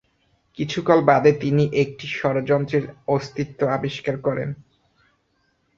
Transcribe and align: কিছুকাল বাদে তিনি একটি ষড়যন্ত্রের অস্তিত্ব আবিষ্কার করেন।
কিছুকাল 0.59 0.99
বাদে 1.01 1.31
তিনি 1.43 1.63
একটি 1.83 2.05
ষড়যন্ত্রের 2.17 2.85
অস্তিত্ব 3.07 3.59
আবিষ্কার 3.69 4.15
করেন। 4.21 4.49